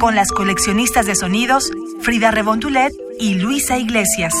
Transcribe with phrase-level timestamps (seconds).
[0.00, 1.70] Con las coleccionistas de sonidos
[2.00, 4.32] Frida Rebontulet y Luisa Iglesias.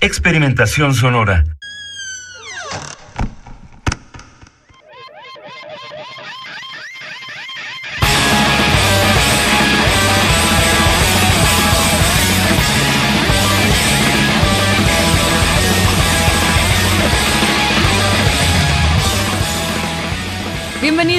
[0.00, 1.42] Experimentación sonora.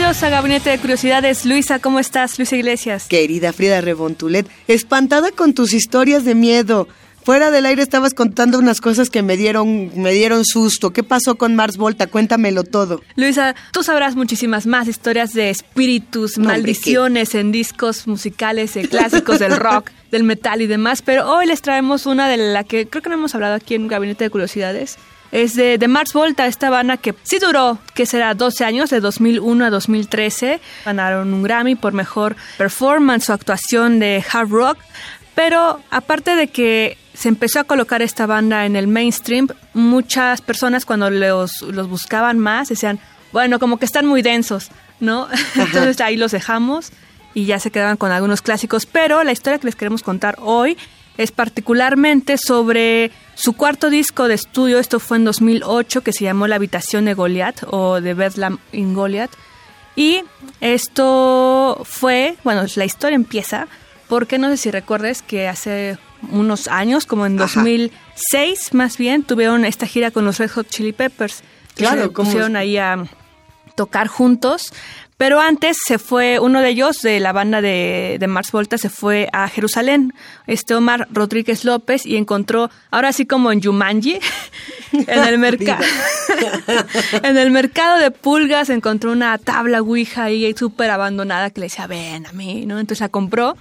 [0.07, 1.45] Bienvenidos a Gabinete de Curiosidades.
[1.45, 2.39] Luisa, ¿cómo estás?
[2.39, 3.07] Luisa Iglesias.
[3.09, 6.87] Querida Frida Rebontulet, espantada con tus historias de miedo.
[7.25, 10.93] Fuera del aire estabas contando unas cosas que me dieron, me dieron susto.
[10.93, 12.07] ¿Qué pasó con Mars Volta?
[12.07, 13.01] Cuéntamelo todo.
[13.17, 19.39] Luisa, tú sabrás muchísimas más historias de espíritus, No, hombre, maldiciones en discos musicales, clásicos
[19.39, 23.03] del rock, del metal y demás, pero hoy les traemos una de la que creo
[23.03, 24.97] que no hemos hablado aquí en Gabinete de Curiosidades.
[25.31, 28.99] Es de, de Mars Volta, esta banda que sí duró, que será 12 años, de
[28.99, 30.59] 2001 a 2013.
[30.85, 34.77] Ganaron un Grammy por mejor performance o actuación de hard rock.
[35.35, 40.85] Pero aparte de que se empezó a colocar esta banda en el mainstream, muchas personas
[40.85, 42.99] cuando los, los buscaban más decían,
[43.31, 44.69] bueno, como que están muy densos,
[44.99, 45.27] ¿no?
[45.55, 46.91] Entonces ahí los dejamos
[47.33, 48.85] y ya se quedaban con algunos clásicos.
[48.85, 50.77] Pero la historia que les queremos contar hoy
[51.17, 56.47] es particularmente sobre su cuarto disco de estudio, esto fue en 2008, que se llamó
[56.47, 59.31] La habitación de Goliath o The Bedlam in Goliath.
[59.95, 60.21] Y
[60.61, 63.67] esto fue, bueno, la historia empieza
[64.07, 65.97] porque no sé si recuerdes que hace
[66.31, 67.59] unos años, como en Ajá.
[67.59, 71.41] 2006 más bien, tuvieron esta gira con los Red Hot Chili Peppers.
[71.75, 73.05] que Claro, se pusieron ahí a
[73.75, 74.73] tocar juntos.
[75.17, 78.89] Pero antes se fue, uno de ellos, de la banda de, de Mars Volta, se
[78.89, 80.13] fue a Jerusalén,
[80.45, 84.19] este Omar Rodríguez López, y encontró, ahora sí como en Yumanji,
[84.91, 85.83] en el mercado.
[87.23, 91.87] en el mercado de pulgas encontró una tabla Ouija ahí súper abandonada que le decía,
[91.87, 92.79] ven a mí, ¿no?
[92.79, 93.57] Entonces la compró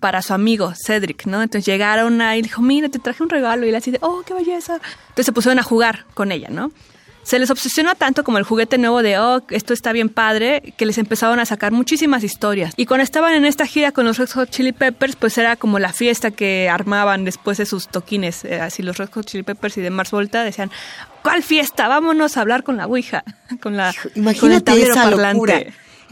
[0.00, 1.42] para su amigo Cedric, ¿no?
[1.42, 3.66] Entonces llegaron ahí y dijo, mira, te traje un regalo.
[3.66, 4.74] Y él así de, oh, qué belleza.
[5.08, 6.70] Entonces se pusieron a jugar con ella, ¿no?
[7.22, 10.86] Se les obsesionó tanto como el juguete nuevo de, oh, esto está bien padre, que
[10.86, 12.74] les empezaron a sacar muchísimas historias.
[12.76, 15.78] Y cuando estaban en esta gira con los Red Hot Chili Peppers, pues era como
[15.78, 18.44] la fiesta que armaban después de sus toquines.
[18.44, 20.70] eh, así los Red Hot Chili Peppers y de Mars Volta decían,
[21.22, 21.86] ¿cuál fiesta?
[21.88, 23.22] Vámonos a hablar con la Ouija,
[23.60, 25.32] con, la, con el Imagínate tablero esa parlante.
[25.34, 25.60] locura.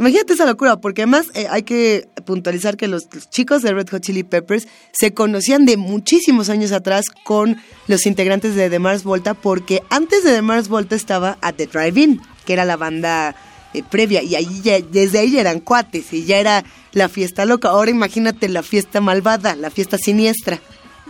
[0.00, 4.00] Imagínate esa locura, porque además eh, hay que puntualizar que los, chicos de Red Hot
[4.02, 9.34] Chili Peppers se conocían de muchísimos años atrás con los integrantes de The Mars Volta,
[9.34, 13.36] porque antes de The Mars Volta estaba At The Drive-In, que era la banda
[13.74, 17.44] eh, previa, y ahí ya- desde ahí ya eran cuates, y ya era la fiesta
[17.44, 17.68] loca.
[17.68, 20.60] Ahora imagínate la fiesta malvada, la fiesta siniestra.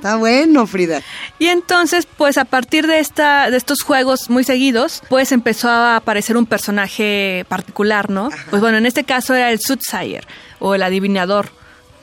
[0.00, 1.02] Está bueno, Frida.
[1.38, 5.96] Y entonces, pues a partir de esta, de estos juegos muy seguidos, pues empezó a
[5.96, 8.30] aparecer un personaje particular, ¿no?
[8.48, 10.26] Pues bueno, en este caso era el Soothsayer,
[10.58, 11.50] o el adivinador,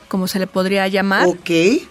[0.06, 1.26] como se le podría llamar.
[1.26, 1.50] Ok.
[1.50, 1.82] ¿Y,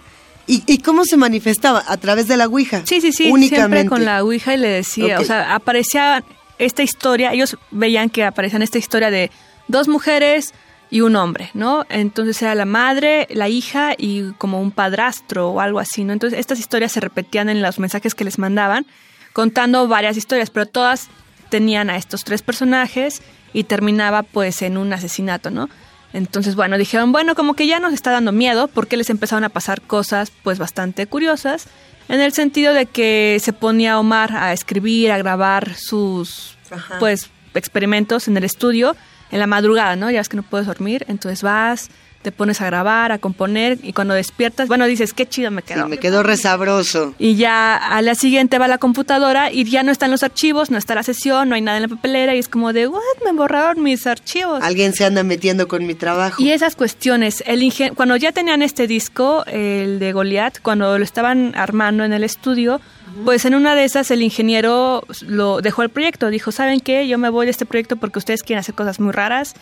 [0.46, 1.84] ¿Y cómo se manifestaba?
[1.86, 2.80] ¿A través de la Ouija?
[2.86, 3.76] Sí, sí, sí, Únicamente.
[3.76, 6.24] siempre con la Ouija y le decía, o sea, aparecía
[6.58, 9.30] esta historia, ellos veían que aparecía esta historia de
[9.66, 10.54] dos mujeres
[10.90, 11.84] y un hombre, ¿no?
[11.90, 16.12] Entonces era la madre, la hija y como un padrastro o algo así, ¿no?
[16.12, 18.86] Entonces estas historias se repetían en los mensajes que les mandaban,
[19.32, 21.08] contando varias historias, pero todas
[21.50, 23.22] tenían a estos tres personajes
[23.52, 25.68] y terminaba pues en un asesinato, ¿no?
[26.14, 29.50] Entonces, bueno, dijeron, bueno, como que ya nos está dando miedo porque les empezaron a
[29.50, 31.66] pasar cosas pues bastante curiosas,
[32.08, 36.98] en el sentido de que se ponía Omar a escribir, a grabar sus Ajá.
[36.98, 38.96] pues experimentos en el estudio
[39.30, 40.10] en la madrugada, ¿no?
[40.10, 41.90] Ya ves que no puedes dormir, entonces vas,
[42.22, 45.68] te pones a grabar, a componer y cuando despiertas, bueno, dices, qué chido me Sí,
[45.74, 45.88] quedó.
[45.88, 47.14] me quedó resabroso.
[47.18, 50.78] Y ya a la siguiente va la computadora y ya no están los archivos, no
[50.78, 53.32] está la sesión, no hay nada en la papelera y es como de, what, me
[53.32, 54.62] borraron mis archivos.
[54.62, 56.42] Alguien se anda metiendo con mi trabajo.
[56.42, 61.04] Y esas cuestiones, el ingen- cuando ya tenían este disco, el de Goliath, cuando lo
[61.04, 62.80] estaban armando en el estudio,
[63.24, 67.06] pues en una de esas el ingeniero lo dejó el proyecto, dijo, ¿saben qué?
[67.08, 69.54] Yo me voy de este proyecto porque ustedes quieren hacer cosas muy raras,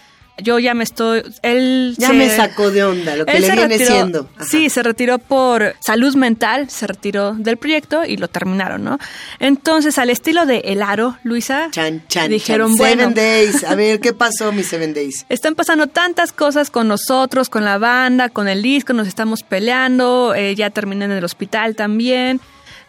[0.42, 1.22] yo ya me estoy...
[1.42, 4.28] Él ya se- me sacó de onda lo que le viene retiró- siendo.
[4.36, 4.44] Ajá.
[4.44, 8.98] Sí, se retiró por salud mental, se retiró del proyecto y lo terminaron, ¿no?
[9.38, 12.76] Entonces, al estilo de El Aro, Luisa, Chan, chan, dijeron, chan.
[12.76, 13.64] bueno, Seven Days.
[13.64, 15.24] A ver, ¿qué pasó, mis Seven Days?
[15.28, 20.34] están pasando tantas cosas con nosotros, con la banda, con el disco, nos estamos peleando,
[20.34, 22.40] eh, ya terminé en el hospital también.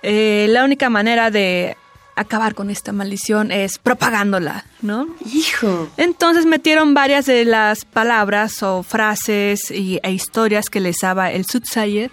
[0.03, 1.75] Eh, la única manera de
[2.17, 5.07] acabar con esta maldición es propagándola, ¿no?
[5.33, 5.89] Hijo.
[5.97, 11.45] Entonces metieron varias de las palabras o frases y, e historias que les daba el
[11.45, 12.11] Soothsayer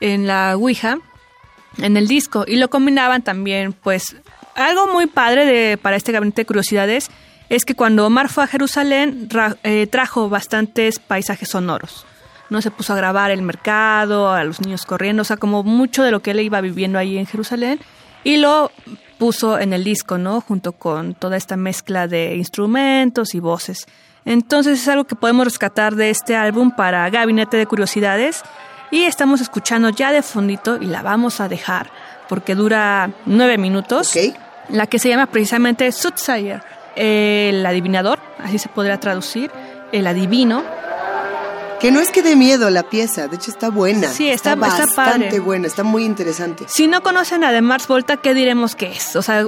[0.00, 0.98] en la Ouija,
[1.78, 4.16] en el disco, y lo combinaban también, pues,
[4.54, 7.10] algo muy padre de, para este gabinete de curiosidades
[7.48, 12.06] es que cuando Omar fue a Jerusalén ra- eh, trajo bastantes paisajes sonoros.
[12.48, 16.02] No se puso a grabar el mercado, a los niños corriendo, o sea, como mucho
[16.02, 17.78] de lo que él iba viviendo ahí en Jerusalén
[18.24, 18.70] y lo
[19.18, 20.40] puso en el disco, ¿no?
[20.40, 23.86] Junto con toda esta mezcla de instrumentos y voces.
[24.24, 28.42] Entonces es algo que podemos rescatar de este álbum para Gabinete de Curiosidades
[28.90, 31.90] y estamos escuchando ya de fondito y la vamos a dejar
[32.28, 34.16] porque dura nueve minutos.
[34.68, 36.62] La que se llama precisamente Soothsayer,
[36.96, 39.50] el adivinador, así se podría traducir,
[39.92, 40.64] el adivino.
[41.80, 44.08] Que no es que dé miedo la pieza, de hecho está buena.
[44.08, 44.54] Sí, está- está
[44.86, 46.64] bastante buena, está muy interesante.
[46.68, 49.14] Si no conocen a The Mars Volta, ¿qué diremos que es?
[49.14, 49.46] O sea,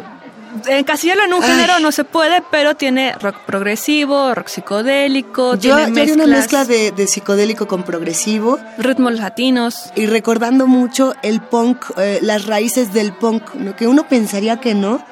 [0.66, 1.50] encasillarlo en un Ay.
[1.50, 6.64] género no se puede, pero tiene rock progresivo, rock psicodélico, Yo, tiene yo una mezcla
[6.64, 9.90] de, de psicodélico con progresivo ritmos latinos.
[9.96, 13.74] y recordando mucho el punk, eh, las raíces del punk, ¿no?
[13.74, 15.02] que uno pensaría que no,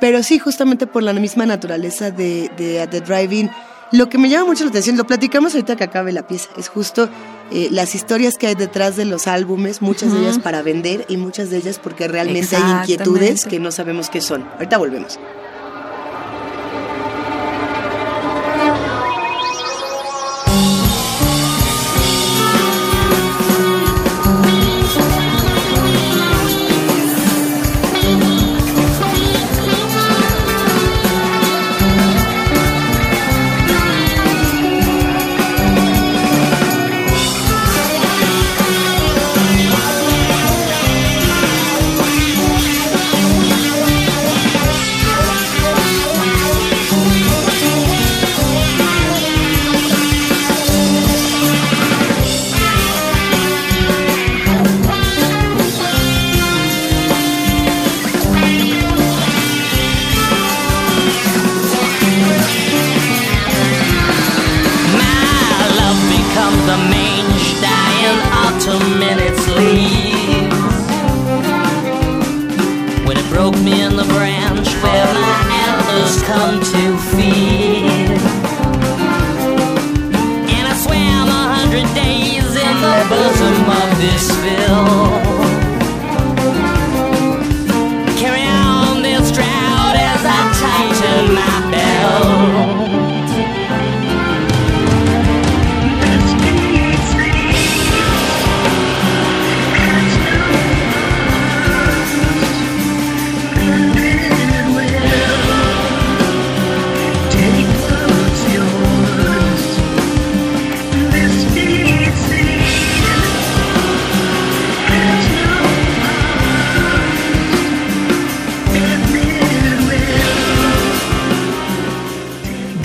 [0.00, 3.50] pero sí, justamente por la misma naturaleza de, de Drive-In.
[3.92, 6.68] Lo que me llama mucho la atención, lo platicamos ahorita que acabe la pieza, es
[6.68, 7.08] justo
[7.52, 11.16] eh, las historias que hay detrás de los álbumes, muchas de ellas para vender y
[11.16, 14.42] muchas de ellas porque realmente hay inquietudes que no sabemos qué son.
[14.54, 15.20] Ahorita volvemos.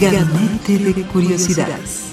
[0.01, 2.11] Gabinete de Curiosidades.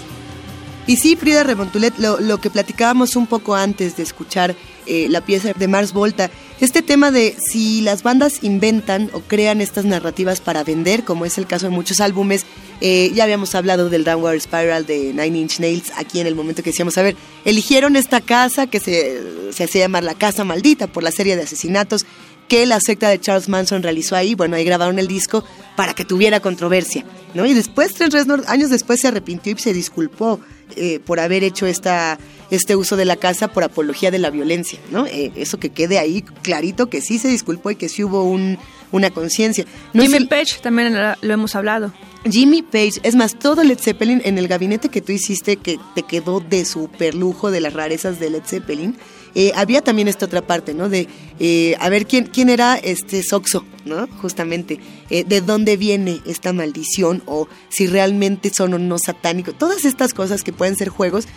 [0.86, 4.54] Y sí, Frida Remontulet, lo, lo que platicábamos un poco antes de escuchar
[4.86, 6.30] eh, la pieza de Mars Volta,
[6.60, 11.38] este tema de si las bandas inventan o crean estas narrativas para vender, como es
[11.38, 12.44] el caso de muchos álbumes,
[12.80, 16.62] eh, ya habíamos hablado del Downward Spiral de Nine Inch Nails aquí en el momento
[16.62, 20.86] que decíamos, a ver, eligieron esta casa que se, se hacía llamar la Casa Maldita
[20.86, 22.04] por la serie de asesinatos
[22.48, 24.34] que la secta de Charles Manson realizó ahí.
[24.34, 25.44] Bueno, ahí grabaron el disco
[25.78, 27.04] para que tuviera controversia,
[27.34, 27.46] ¿no?
[27.46, 30.40] Y después, tres tres años después, se arrepintió y se disculpó
[30.74, 32.18] eh, por haber hecho esta,
[32.50, 35.06] este uso de la casa por apología de la violencia, ¿no?
[35.06, 38.58] Eh, eso que quede ahí clarito que sí se disculpó y que sí hubo un,
[38.90, 39.66] una conciencia.
[39.92, 41.92] No Jimmy Page también lo hemos hablado.
[42.28, 46.02] Jimmy Page, es más, todo Led Zeppelin en el gabinete que tú hiciste, que te
[46.02, 48.96] quedó de super lujo de las rarezas de Led Zeppelin,
[49.40, 50.88] eh, había también esta otra parte, ¿no?
[50.88, 51.06] De
[51.38, 54.08] eh, a ver quién, quién era este Soxo, ¿no?
[54.20, 54.80] Justamente,
[55.10, 59.56] eh, de dónde viene esta maldición o si realmente son o no satánicos.
[59.56, 61.28] Todas estas cosas que pueden ser juegos,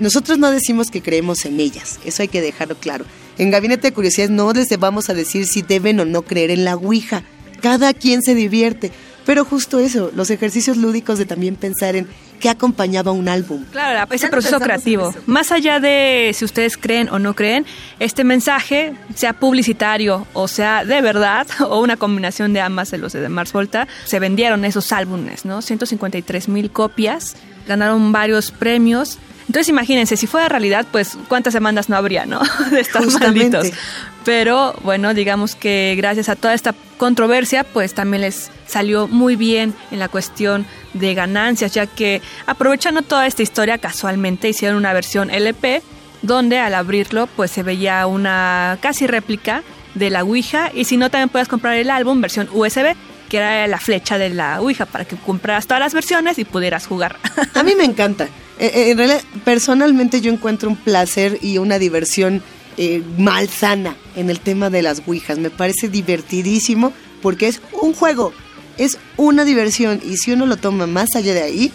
[0.00, 3.06] nosotros no decimos que creemos en ellas, eso hay que dejarlo claro.
[3.38, 6.64] En Gabinete de Curiosidades no les vamos a decir si deben o no creer en
[6.64, 7.22] la Ouija.
[7.62, 8.92] Cada quien se divierte.
[9.24, 12.06] Pero justo eso, los ejercicios lúdicos de también pensar en
[12.40, 13.64] ¿qué acompañaba un álbum?
[13.72, 15.14] Claro, la- ese proceso creativo.
[15.26, 17.66] Más allá de si ustedes creen o no creen,
[17.98, 23.12] este mensaje, sea publicitario o sea de verdad, o una combinación de ambas de los
[23.12, 25.62] de Mars Volta, se vendieron esos álbumes, ¿no?
[25.62, 29.18] 153 mil copias, ganaron varios premios.
[29.48, 32.40] Entonces imagínense, si fuera realidad, pues cuántas demandas no habría, ¿no?
[32.70, 33.56] De estos Justamente.
[33.58, 33.78] malditos.
[34.24, 39.74] Pero bueno, digamos que gracias a toda esta controversia, pues también les salió muy bien
[39.90, 45.30] en la cuestión de ganancias, ya que aprovechando toda esta historia casualmente hicieron una versión
[45.30, 45.82] LP
[46.22, 49.62] donde al abrirlo pues se veía una casi réplica
[49.94, 52.94] de la Ouija y si no también puedes comprar el álbum versión USB
[53.28, 56.86] que era la flecha de la Ouija para que compraras todas las versiones y pudieras
[56.86, 57.16] jugar.
[57.54, 58.24] A mí me encanta.
[58.58, 62.42] Eh, eh, en realidad, personalmente yo encuentro un placer y una diversión
[62.76, 65.38] eh, malsana en el tema de las Ouijas.
[65.38, 66.92] Me parece divertidísimo
[67.22, 68.32] porque es un juego,
[68.78, 71.72] es una diversión y si uno lo toma más allá de ahí,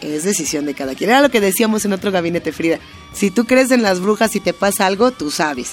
[0.00, 1.10] es decisión de cada quien.
[1.10, 2.78] Era lo que decíamos en otro gabinete, Frida.
[3.12, 5.72] Si tú crees en las brujas y te pasa algo, tú sabes.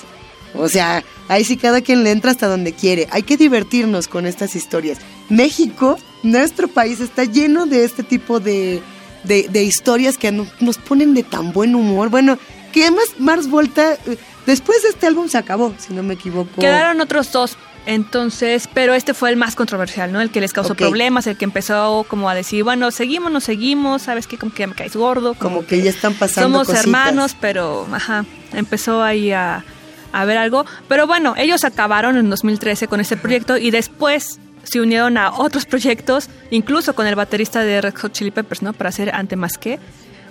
[0.56, 3.08] O sea, ahí sí cada quien le entra hasta donde quiere.
[3.12, 4.98] Hay que divertirnos con estas historias.
[5.30, 8.82] México, nuestro país, está lleno de este tipo de,
[9.24, 12.10] de, historias que no- nos ponen de tan buen humor.
[12.10, 12.38] Bueno,
[12.74, 14.18] que además Mars Volta, eh,
[14.48, 16.60] después de este álbum se acabó, si no me equivoco.
[16.60, 20.20] Quedaron otros dos, entonces, pero este fue el más controversial, ¿no?
[20.20, 24.02] El que les causó problemas, el que empezó como a decir, bueno, seguimos, no seguimos,
[24.02, 24.38] ¿sabes qué?
[24.38, 25.36] Como que me caes gordo.
[25.36, 26.84] Como que ya están pasando Somos cositas.
[26.86, 29.64] hermanos, pero, ajá, empezó ahí a,
[30.12, 30.66] a ver algo.
[30.90, 35.66] Pero bueno, ellos acabaron en 2013 con este proyecto y después se unieron a otros
[35.66, 38.74] proyectos, incluso con el baterista de Red Hot Chili Peppers, ¿no?
[38.74, 39.80] Para hacer Ante Más Que.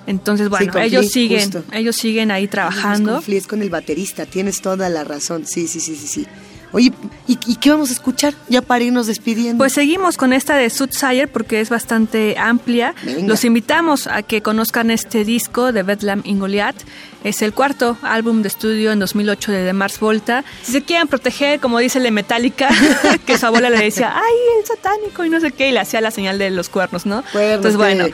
[0.06, 1.64] Entonces, bueno, con ellos siguen, justo.
[1.72, 3.22] ellos siguen ahí Es trabajando.
[3.26, 5.46] es con el baterista, tienes toda la razón.
[5.46, 6.26] Sí, sí, sí, sí, sí.
[6.72, 6.92] Oye,
[7.26, 8.34] ¿y, y qué vamos a escuchar?
[8.48, 9.58] Ya para irnos despidiendo.
[9.58, 12.94] Pues seguimos con esta de Soothsayer porque es bastante amplia.
[13.04, 13.28] Venga.
[13.28, 16.76] Los invitamos a que conozcan este disco de Bedlam in Goliath.
[17.24, 20.44] Es el cuarto álbum de estudio en 2008 de The Mars Volta.
[20.64, 22.68] Si se quieren proteger, como dice la Metallica,
[23.26, 26.00] que su abuela le decía, ay, el satánico y no sé qué, y le hacía
[26.00, 27.22] la señal de los cuernos, ¿no?
[27.32, 28.12] Cuernos, Entonces, bueno, que-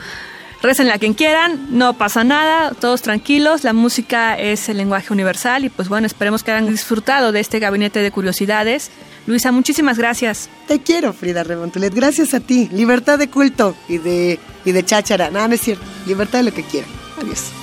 [0.63, 5.65] Récenle a quien quieran, no pasa nada, todos tranquilos, la música es el lenguaje universal
[5.65, 8.89] y pues bueno, esperemos que hayan disfrutado de este gabinete de curiosidades.
[9.27, 10.49] Luisa, muchísimas gracias.
[10.69, 11.93] Te quiero, Frida Rebontulet.
[11.93, 12.69] Gracias a ti.
[12.71, 15.29] Libertad de culto y de, y de cháchara.
[15.31, 15.83] No, no es cierto.
[16.07, 16.89] Libertad de lo que quieran.
[17.21, 17.62] Adiós.